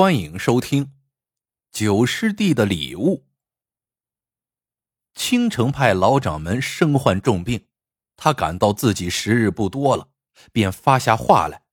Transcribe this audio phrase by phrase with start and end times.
[0.00, 0.94] 欢迎收听
[1.70, 3.26] 九师弟的礼物。
[5.14, 7.66] 青城派老掌门身患重病，
[8.16, 10.08] 他感到自己时日不多了，
[10.52, 11.64] 便发下话来：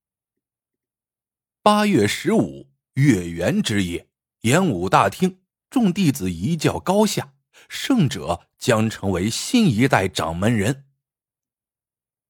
[1.61, 4.09] 八月十五月圆之夜，
[4.41, 5.39] 演武大厅
[5.69, 7.33] 众弟子一较高下，
[7.69, 10.83] 胜者将成为新一代掌门人。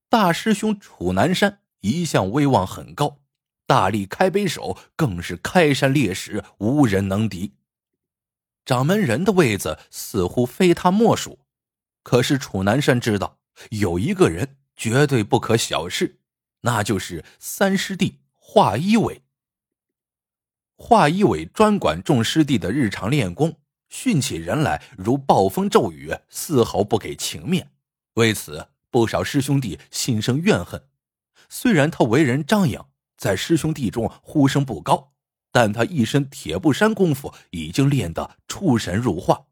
[0.10, 3.24] 大师兄楚南山一向威望很高。
[3.68, 7.54] 大力开杯手更是开山裂石，无人能敌。
[8.66, 11.40] 掌门人的位子似乎非他莫属，
[12.02, 13.40] 可是楚南山知道
[13.72, 16.20] 有一个人绝对不可小视，
[16.62, 19.22] 那就是三师弟华一伟。
[20.78, 27.72] 华一伟专管众师弟的日常练功，训起人来如暴风骤雨，丝毫不给情面。
[28.14, 30.88] 为此，不少师兄弟心生怨恨。
[31.50, 32.90] 虽然他为人张扬。
[33.18, 35.14] 在师兄弟中呼声不高，
[35.52, 39.48] 但他一身铁布衫功夫已经练得出神入化，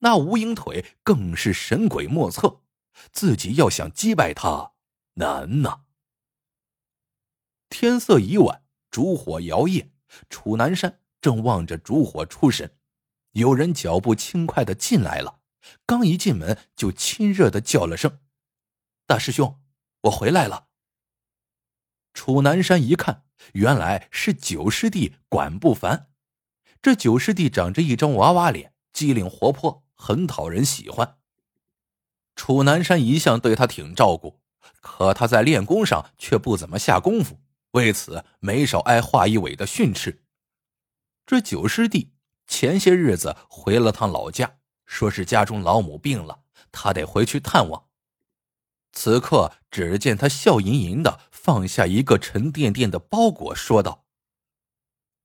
[0.00, 2.60] 那无影腿更是神鬼莫测，
[3.10, 4.72] 自己要想击败他
[5.14, 5.84] 难呐。
[7.70, 9.88] 天色已晚，烛火摇曳，
[10.28, 12.76] 楚南山正望着烛火出神，
[13.32, 15.40] 有人脚步轻快的进来了，
[15.86, 18.20] 刚一进门就亲热的叫了声
[19.06, 19.58] ：“大师兄，
[20.02, 20.65] 我回来了。”
[22.16, 26.08] 楚南山一看，原来是九师弟管不凡。
[26.80, 31.18] 这九师弟长着一张娃娃脸，机灵活泼，很讨人喜欢。
[32.34, 34.40] 楚南山一向对他挺照顾，
[34.80, 37.38] 可他在练功上却不怎么下功夫，
[37.72, 40.24] 为此没少挨华一伟的训斥。
[41.26, 42.14] 这九师弟
[42.46, 44.56] 前些日子回了趟老家，
[44.86, 46.40] 说是家中老母病了，
[46.72, 47.85] 他得回去探望。
[48.96, 54.06] 此刻，只见他笑吟吟的放下一个沉甸甸的包裹，说道：“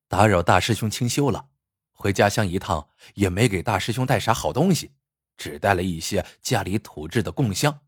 [0.10, 1.48] 打扰大师兄清修了，
[1.94, 4.92] 回家乡一趟也没给大师兄带啥好东西，
[5.38, 7.80] 只带了一些家里土制的供香，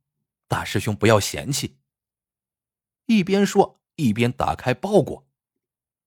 [0.48, 1.78] 大师兄不要嫌弃。”
[3.08, 5.28] 一边说一边打开包裹，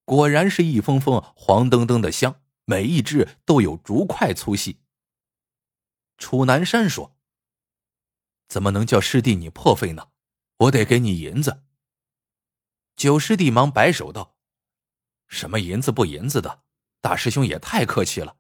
[0.07, 4.81] 果然是一封封黄澄澄的香，每一支都有竹筷粗细。
[6.17, 7.16] 楚南山说。
[8.49, 10.09] 怎么能叫师弟你破费呢？
[10.59, 11.65] 我得给你银子。
[12.97, 14.37] 九师弟忙摆手道
[15.29, 16.63] ：“什么银子不银子的，
[17.01, 18.37] 大师兄也太客气了。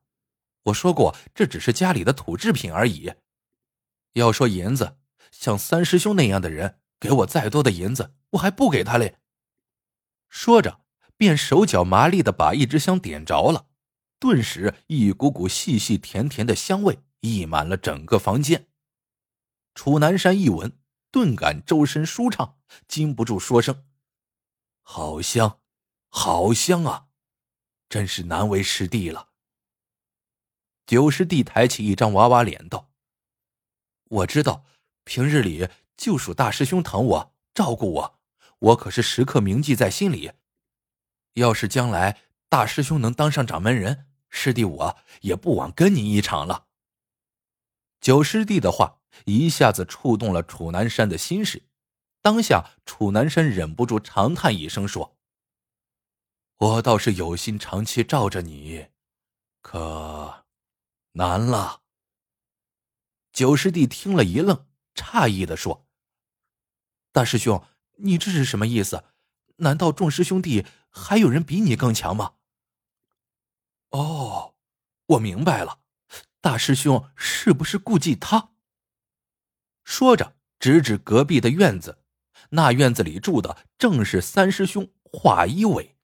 [0.64, 3.12] 我说过，这只是家里的土制品而已。
[4.14, 4.96] 要说银子，
[5.30, 9.18] 像三师兄那样的人，给我再多的银子，我还不给他嘞。”
[10.30, 10.80] 说着，
[11.16, 13.66] 便手脚麻利的把一支香点着了，
[14.18, 18.68] 顿时一股股细细甜甜的香味溢满了整个房间。
[19.76, 20.78] 楚南山一闻，
[21.10, 22.56] 顿感周身舒畅，
[22.88, 23.84] 禁不住说声
[24.80, 25.60] ：“好香，
[26.08, 27.08] 好香啊！
[27.90, 29.28] 真是难为师弟了。”
[30.86, 32.90] 九师弟抬起一张娃娃脸道
[34.08, 34.64] ：“我知道，
[35.04, 38.18] 平日里就属大师兄疼我、照顾我，
[38.58, 40.32] 我可是时刻铭记在心里。
[41.34, 46.64] 要是将来大师兄能当上掌门人，师弟我也不枉跟你一场了。”
[48.06, 49.00] 九师弟的话。
[49.24, 51.64] 一下子触动了楚南山的心事，
[52.20, 55.16] 当下楚南山忍不住长叹一声，说
[56.58, 58.88] ：“我倒是有心长期罩着你，
[59.62, 60.44] 可
[61.12, 61.80] 难了。”
[63.32, 65.88] 九师弟听了一愣，诧异的说
[67.10, 67.64] ：“大师兄，
[67.96, 69.02] 你这是什么意思？
[69.56, 72.34] 难道众师兄弟还有人比你更强吗
[73.90, 74.54] ？”“哦，
[75.06, 75.80] 我明白了，
[76.46, 78.50] 大师兄是不是顾忌他？”
[79.82, 82.04] 说着，指指隔壁的院子，
[82.50, 85.96] 那院子里住的正是三师兄华一伟。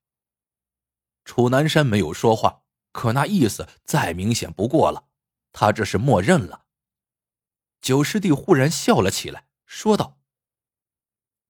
[1.24, 5.04] 楚南山没有说话，可那意思再明显不过了，
[5.52, 6.64] 他这是默认了。
[7.80, 10.18] 九师弟忽然笑了起来，说道：“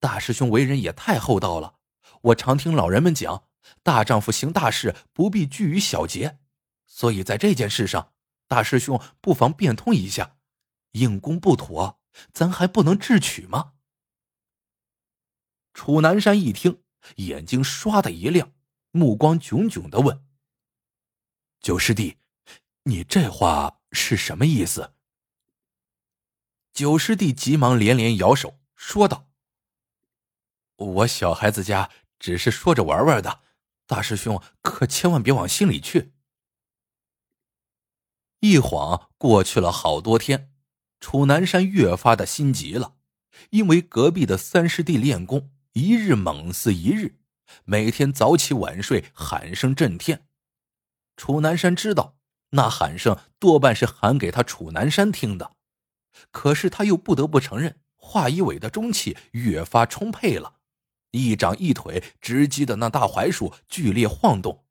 [0.00, 1.76] 大师兄为人也太厚道了，
[2.20, 3.44] 我常听老人们讲，
[3.82, 6.38] 大丈夫行大事不必拘于小节，
[6.84, 8.11] 所以在这件事上，
[8.52, 10.36] 大师兄不妨变通一下，
[10.90, 11.98] 硬攻不妥。”
[12.30, 13.72] 咱还不能智取吗？
[15.72, 16.82] 楚南山一听，
[17.16, 18.52] 眼睛唰的一亮，
[18.90, 20.22] 目光炯炯的问
[21.62, 22.18] ：“九师弟，
[22.82, 24.92] 你这话是什么意思？”
[26.74, 29.30] 九师弟急忙连连摇手，说道
[30.76, 33.40] ：“我小孩子家只是说着玩玩的，
[33.86, 36.11] 大师兄可千万别往心里去。”
[38.44, 40.52] 一晃过去了好多天。
[40.98, 42.94] 楚南山越发的心急了，
[43.50, 47.20] 因为隔壁的三师弟练功一日猛似一日，
[47.64, 50.26] 每天早起晚睡，喊声震天。
[51.16, 52.16] 楚南山知道
[52.50, 55.52] 那喊声多半是喊给他楚南山听的，
[56.32, 60.56] 可是他又不得不承认华一伟的中气越发充沛了，
[61.12, 64.64] 一掌一腿直击的那大槐树剧烈晃动，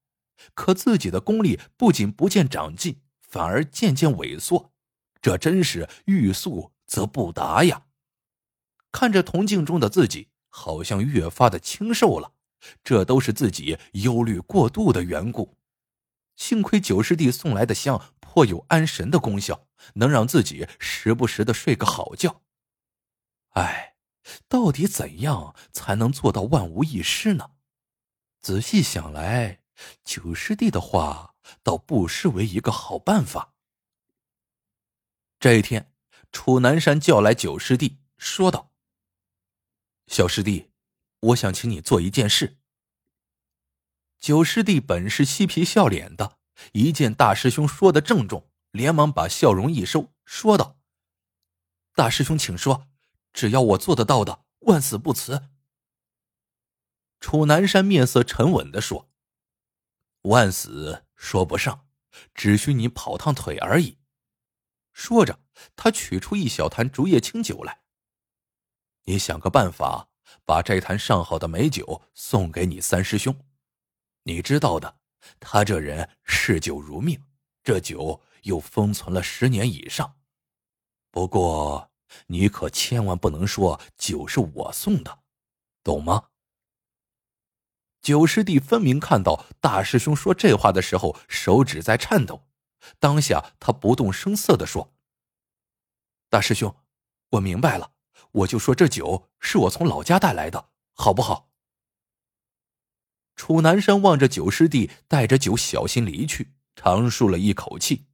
[0.53, 3.01] 可自己的功力不仅不见长进，
[3.31, 4.73] 反而渐渐萎缩，
[5.21, 7.85] 这真是欲速则不达呀！
[8.91, 12.33] 看着铜镜中的自己，好像越发的清瘦了，
[12.83, 15.55] 这都是自己忧虑过度的缘故。
[16.35, 22.41] 幸亏九师弟送来的香颇有安神的功效，能让自己时不时的睡个好觉。
[23.51, 23.95] 哎，
[24.49, 27.51] 到底怎样才能做到万无一失呢？
[28.41, 29.61] 仔细想来，
[30.03, 31.30] 九师弟的话
[31.63, 33.53] 倒不失为一个好办法。
[35.39, 35.93] 这一天，
[36.31, 38.71] 楚南山叫来九师弟，说道
[40.07, 40.71] ：“小师弟，
[41.19, 42.59] 我想请你做一件事。”
[44.19, 46.37] 九师弟本是嬉皮笑脸的，
[46.73, 50.77] 一见大师兄说的郑重，连忙把笑容一收，说道
[51.95, 52.87] ：“大师兄，请说，
[53.33, 55.49] 只要我做得到的，万死不辞。”
[57.19, 59.09] 楚南山面色沉稳的说
[60.23, 61.85] ：“万死说不上，
[62.33, 63.99] 只需你跑趟腿而已。”
[64.91, 65.39] 说着，
[65.75, 67.83] 他取出一小坛竹叶青酒来
[69.05, 70.09] ：“你想个办法，
[70.45, 73.45] 把这坛上好的美酒送给你三师兄。”
[74.23, 74.99] 你知道的，
[75.39, 77.23] 他这人嗜酒如命，
[77.63, 80.17] 这酒又封存了十年以上。
[81.11, 81.91] 不过，
[82.25, 85.19] 你可千万不能说酒是我送的，
[85.83, 86.30] 懂吗？
[88.01, 92.47] 九师弟分明看到大师兄说这话的时候手指在颤抖，
[92.99, 94.93] 当下他不动声色的说
[96.29, 96.75] ：“大师兄，
[97.31, 97.91] 我明白了，
[98.31, 101.49] 我就说这酒是我从老家带来的，好不好？”
[103.35, 108.07] 楚南山望着九师弟带着酒小心离去，长舒了一口气。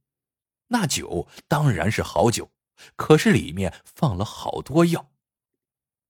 [0.68, 2.50] 那酒当然是好酒，
[2.94, 5.10] 可是里面放了好多药。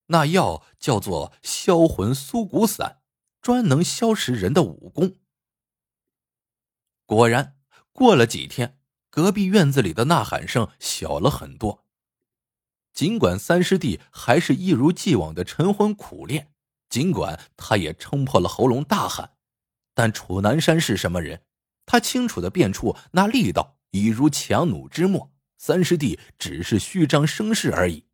[0.07, 2.98] 那药叫做销魂酥骨散，
[3.41, 5.15] 专能消食人的武功。
[7.05, 7.57] 果然，
[7.91, 11.85] 过了几天，隔壁院子里的呐喊声小了很多。
[12.93, 16.53] 尽管三师弟还是一如既往的晨昏苦练。
[16.89, 19.33] 尽管他也撑破了喉咙大喊，
[19.93, 21.43] 但楚南山是什么人？
[21.85, 28.05] 他清楚的辨出那力道已如强弩之末，三师弟只是虚张声势而已。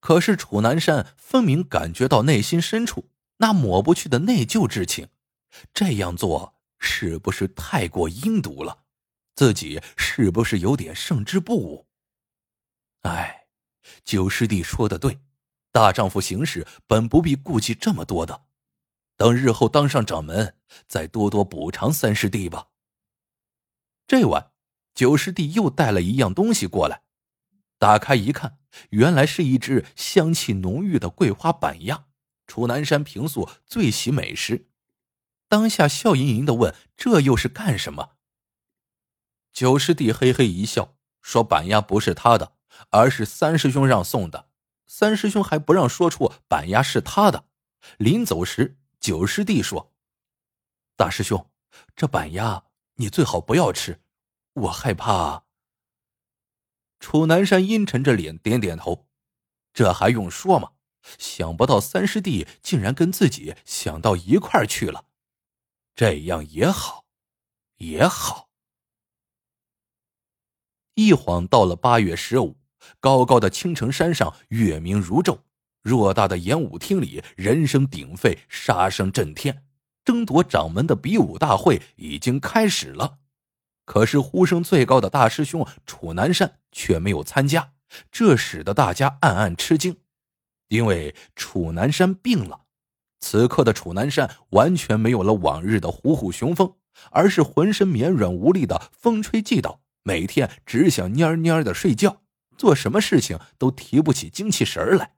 [0.00, 3.08] 可是楚南山分明感觉到内心深处
[3.38, 5.08] 那抹不去的内疚之情，
[5.72, 8.84] 这样做是不是太过阴毒了？
[9.34, 11.86] 自己是不是有点胜之不武？
[13.02, 13.46] 哎，
[14.04, 15.20] 九师弟说的对。
[15.70, 18.46] 大丈夫行事本不必顾忌这么多的，
[19.16, 20.56] 等日后当上掌门，
[20.88, 22.68] 再多多补偿三师弟吧。
[24.08, 24.50] 这晚，
[24.94, 27.02] 九师弟又带了一样东西过来，
[27.78, 28.58] 打开一看，
[28.90, 32.06] 原来是一只香气浓郁的桂花板鸭。
[32.48, 34.66] 楚南山平素最喜美食，
[35.48, 38.16] 当下笑盈盈的问：“这又是干什么？”
[39.52, 42.54] 九师弟嘿嘿一笑，说：“板鸭不是他的，
[42.90, 44.48] 而是三师兄让送的。”
[44.90, 47.44] 三师兄还不让说出板鸭是他的。
[47.98, 49.92] 临走时，九师弟说
[50.96, 51.50] ：“大师兄，
[51.94, 52.64] 这板鸭
[52.94, 54.00] 你最好不要吃，
[54.54, 55.44] 我害怕。”
[56.98, 59.06] 楚南山阴沉着脸点点头。
[59.74, 60.72] 这还用说吗？
[61.16, 65.06] 想不到三师弟竟然跟自己想到一块儿去了，
[65.94, 67.04] 这样也好，
[67.78, 68.48] 也好。
[70.94, 72.58] 一晃到了八月十五。
[73.00, 75.40] 高高的青城山上，月明如昼；
[75.82, 79.64] 偌大的演武厅里，人声鼎沸，杀声震天。
[80.04, 83.18] 争夺掌门的比武大会已经开始了，
[83.84, 87.72] 可是呼声最高的大师兄楚南山却没有参加，
[88.10, 89.98] 这使得大家暗暗吃惊，
[90.68, 92.62] 因为楚南山病了。
[93.20, 96.74] 此刻的楚南山完全没有了往日的虎虎雄风，
[97.10, 102.22] 而是浑身绵软无力的风吹悸倒，每天只想蔫蔫的睡觉。
[102.56, 105.14] 做什么事情都提不起精气神来，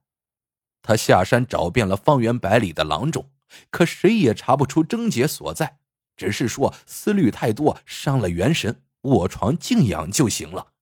[0.83, 3.31] 他下山找遍了方圆百里的郎中，
[3.71, 5.79] 可谁也查不出症结所在，
[6.17, 10.73] 只是说思虑太多伤了元神，卧床静养就行了。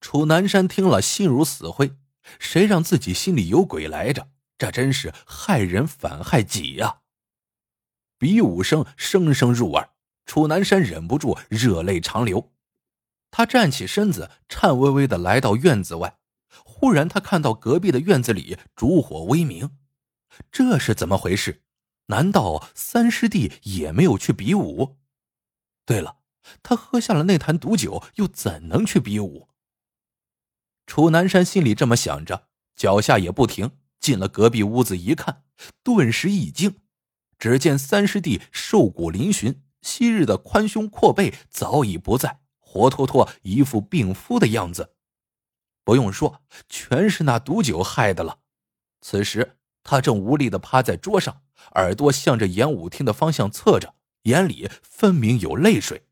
[0.00, 1.94] 楚南山听了心如死灰，
[2.38, 4.28] 谁让自己心里有鬼来着？
[4.56, 7.00] 这真是害人反害己呀！
[8.18, 9.90] 比武声声声入耳，
[10.26, 12.52] 楚南山忍不住热泪长流。
[13.30, 16.18] 他站起身子，颤巍巍的来到院子外。
[16.64, 19.76] 忽然，他看到隔壁的院子里烛火微明，
[20.52, 21.62] 这是怎么回事？
[22.06, 24.98] 难道三师弟也没有去比武？
[25.84, 26.18] 对了，
[26.62, 29.48] 他喝下了那坛毒酒，又怎能去比武？
[30.86, 35.44] 楚南山心里这么想着，脚下也不停，进了隔壁屋子一看，
[35.82, 36.76] 顿时一惊，
[37.38, 44.94] 只见三师弟瘦骨嶙峋，昔日的宽胸阔背早已不在，活脱脱一副病夫的样子。
[45.84, 48.38] 不用说，全是那毒酒害的了。
[49.00, 51.42] 此时他正无力的趴在桌上，
[51.74, 56.06] 耳朵向着演武厅的方向侧着，眼里分明有泪水。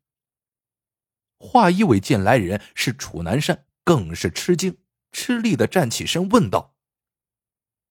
[1.39, 4.77] 华一伟见来人是楚南山，更是吃惊，
[5.11, 6.75] 吃力的站起身问道：“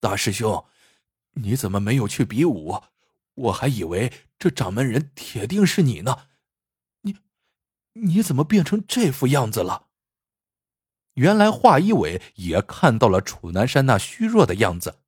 [0.01, 0.67] 大师兄，
[1.33, 2.83] 你怎么没有去比武？
[3.35, 6.29] 我还以为这掌门人铁定是你呢。
[7.03, 7.17] 你，
[7.93, 9.89] 你怎么变成这副样子了？”
[11.15, 15.01] 原来华一伟也看到了楚南山那虚弱的样子。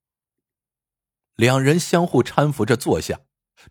[1.34, 3.22] 两人相互搀扶着坐下，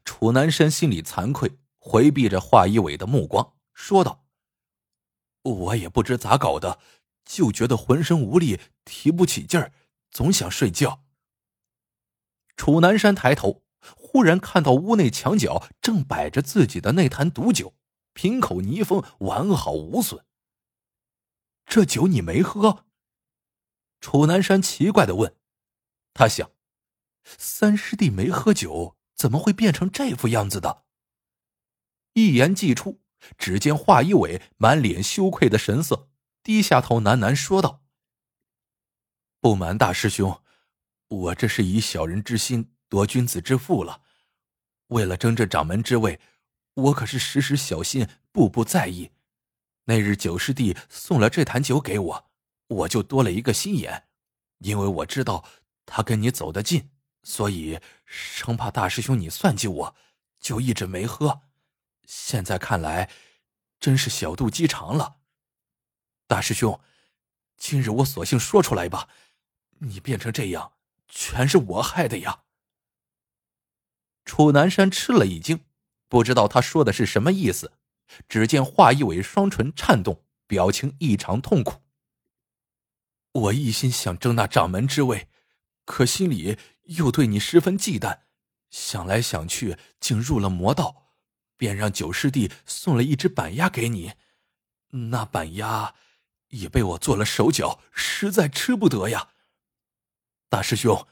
[0.04, 4.26] 楚南山心里惭愧，回避着华一伟的目光，说道
[5.44, 6.80] ：“我也不知咋搞的，
[7.26, 9.72] 就觉得浑身无力，提不起劲儿，
[10.12, 11.04] 总想睡觉。”
[12.56, 13.64] 楚南山抬头，
[13.96, 17.74] 忽然看到屋内墙角正摆着自己的那坛毒酒，
[18.14, 20.26] 瓶口泥封，完好无损。
[21.66, 22.86] 这酒你没喝？
[24.00, 25.36] 楚南山奇怪的问。
[26.14, 26.52] 他想，
[27.24, 30.84] 三师弟没喝酒，怎么会变成这副样子的？
[32.14, 33.02] 一言既出，
[33.38, 36.10] 只见华一伟满脸羞愧的神色，
[36.44, 37.82] 低下头喃喃说道
[39.40, 40.42] ：“不瞒大师兄，
[41.08, 44.02] 我这是以小人之心夺君子之腹了。
[44.88, 46.20] 为了争这掌门之位，
[46.74, 49.12] 我可是时时小心，步步在意。”
[49.86, 52.32] 那日九师弟送了这坛酒给我，
[52.68, 54.08] 我就多了一个心眼，
[54.60, 55.46] 因为我知道
[55.86, 56.90] 他跟你走得近，
[57.24, 59.96] 所以生怕大师兄你算计我，
[60.40, 61.42] 就一直没喝。
[62.06, 63.10] 现在看来，
[63.80, 65.23] 真是小肚鸡肠了。
[66.34, 66.80] 大师兄，
[67.58, 69.08] 今日我索性说出来吧，
[69.78, 70.74] 你变成这样，
[71.08, 72.46] 全是我害的呀。
[74.26, 75.64] 楚南山吃了一惊，
[76.08, 77.74] 不知道他说的是什么意思。
[78.28, 81.84] 只见华一伟双唇颤动，表情异常痛苦。
[83.34, 85.28] 我一心想争那掌门之位，
[85.86, 88.22] 可心里又对你十分忌惮，
[88.72, 91.12] 想来想去，竟入了魔道，
[91.58, 94.14] 便让九师弟送了一只板鸭给你。
[94.90, 95.94] 那板鸭
[96.54, 99.30] 也被我做了手脚，实在吃不得呀。
[100.50, 101.08] 大师兄，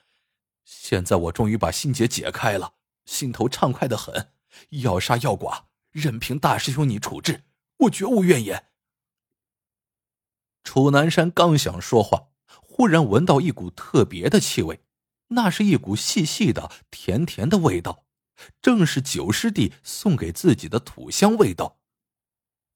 [0.64, 4.34] 现在我终于把心结解开了，心头畅快的很，
[4.70, 5.68] 要杀要剐。
[5.92, 7.44] 任凭大师兄你处置，
[7.80, 8.68] 我绝无怨言。
[10.64, 14.86] 楚南山刚想说话，忽然闻到一股特别的气味，
[15.30, 18.06] 那是一股细细的、甜甜的味道，
[18.62, 21.80] 正是九师弟送给自己的土香味道。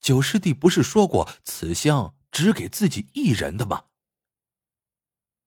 [0.00, 3.86] 九师弟不是说过此香只给自己一人的吗？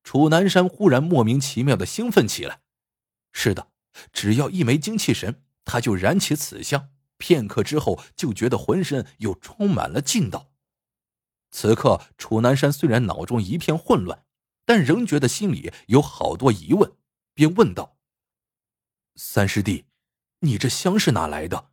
[0.02, 2.64] 楚南山忽然莫名其妙的兴奋起来。
[3.32, 3.72] 是的，
[4.12, 6.90] 只要一没精气神，他就燃起此香。
[7.20, 10.52] 片刻之后，就觉得浑身又充满了劲道。
[11.52, 14.26] 此刻，楚南山虽然脑中一片混乱，
[14.66, 16.92] 但仍觉得心里有好多疑问，
[17.36, 18.00] 便问道
[19.16, 19.86] ：“三师弟，
[20.40, 21.70] 你这香是哪来的？”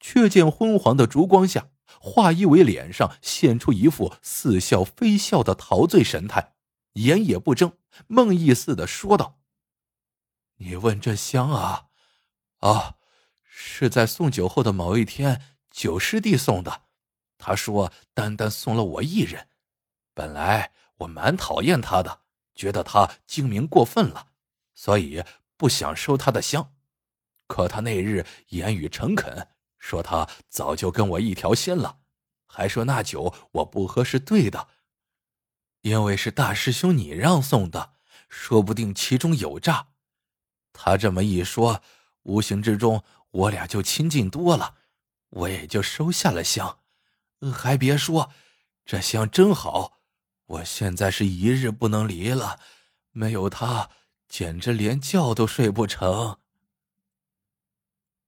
[0.00, 6.54] 却见昏黄的烛光下，华一伟脸上现出一副似笑非笑的陶醉神态，
[6.92, 7.72] 眼也不睁，
[8.06, 9.40] 梦呓似的说道
[10.58, 11.86] ：“你问这香啊？
[12.58, 12.96] 啊！”
[13.52, 16.82] 是在送酒后的某一天，九师弟送的。
[17.36, 19.48] 他说：“单单送了我一人。
[20.14, 22.20] 本来我蛮讨厌他的，
[22.54, 24.28] 觉得他精明过分了，
[24.74, 25.22] 所以
[25.56, 26.74] 不想收他的香。
[27.46, 29.48] 可他那日言语诚恳，
[29.80, 31.98] 说他早就跟我一条心了，
[32.46, 34.68] 还说那酒我不喝是对的，
[35.80, 37.94] 因为是大师兄你让送的，
[38.28, 39.88] 说不定其中有诈。
[40.72, 41.82] 他这么一说，
[42.22, 44.74] 无形之中……”我俩就亲近多了，
[45.28, 46.80] 我也就收下了香。
[47.54, 48.32] 还别说，
[48.84, 50.00] 这香真好，
[50.46, 52.58] 我现在是一日不能离了，
[53.12, 53.90] 没有它，
[54.28, 56.39] 简直连觉都睡不成。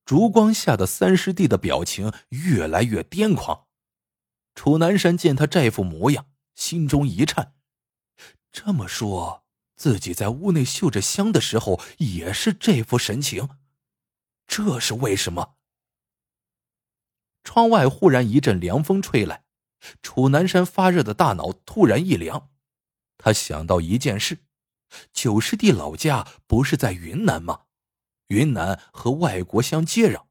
[0.04, 3.66] 烛光下的三师弟的表情越来越癫狂，
[4.54, 7.54] 楚南山见他这副模样，心中一颤。
[8.50, 9.44] 这么说，
[9.76, 13.48] 自己在屋内嗅着香的时候，也是这副神情。
[14.46, 15.54] 这是为什么？
[17.44, 19.44] 窗外忽然一阵凉风吹来，
[20.02, 22.50] 楚南山发热的大脑突然一凉。
[23.16, 24.44] 他想到一件事：
[25.12, 27.62] 九师弟老家不是在云南吗？
[28.32, 30.22] 云南和外国相接壤，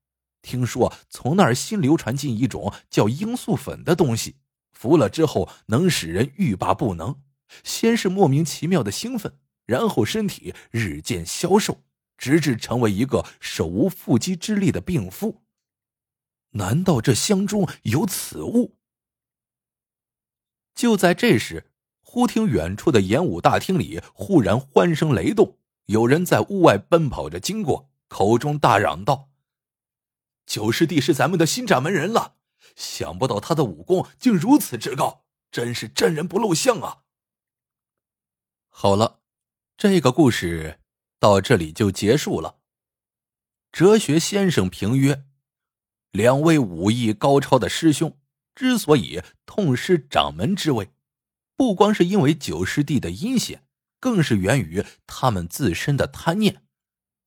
[0.41, 4.37] 听说从那儿新流传进一种叫罂粟粉的东西，
[4.71, 7.21] 服了之后能使人欲罢不能。
[7.63, 11.83] 先是莫名其妙的兴奋，然后身体日渐消瘦，
[12.17, 15.43] 直至成为一个手无缚鸡之力的病夫。
[16.51, 18.77] 难道这香中有此物？
[20.73, 29.29] 就在这时，忽听远处的演武大厅里忽然欢声雷动，有人在屋外奔跑着经过，口中大嚷道
[30.45, 32.35] ：“九师弟是咱们的新掌门人了！
[32.75, 37.03] 想不到他的武功竟如此之高，真是真人不露相啊！”
[38.67, 39.21] 好了，
[39.77, 40.81] 这个故事
[41.19, 42.57] 到这里就结束了。
[43.71, 45.23] 哲学先生评曰
[46.11, 48.19] ：“两位武艺高超的师兄。”
[48.53, 50.91] 之所以痛失掌门之位，
[51.55, 53.65] 不光是因为九师弟的阴险，
[54.01, 56.65] 更是源于他们自身的贪念。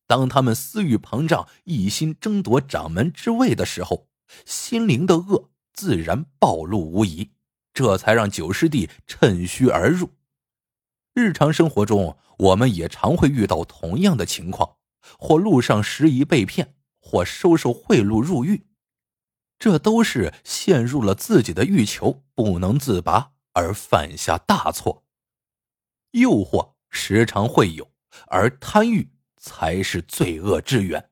[0.07, 4.07] 当他们私欲膨胀，一心争夺掌门之位的时候，
[4.45, 7.31] 心灵的恶自然暴露无遗，
[7.73, 10.11] 这才让九师弟趁虚而入。
[11.13, 14.77] 日常生活中，我们也常会遇到同样的情况：
[15.17, 18.67] 或路上拾遗被骗，或收受贿赂入狱。
[19.57, 25.05] 这都是陷入了自己的欲求不能自拔而犯下大错。
[26.11, 27.89] 诱惑时常会有，
[28.27, 29.09] 而贪欲
[29.45, 31.11] 才是罪恶之源。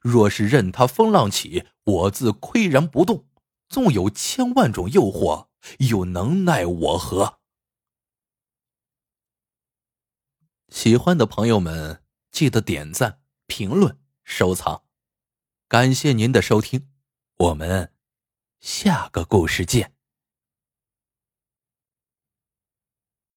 [0.00, 3.26] 若是任他风浪起，我自岿然不动，
[3.68, 7.40] 纵有千万种诱惑，又能奈我何？
[10.68, 14.84] 喜欢的朋友们，记得点赞、评论、收藏，
[15.68, 16.88] 感谢您的收听。
[17.36, 17.92] 我们
[18.60, 19.93] 下个故事见。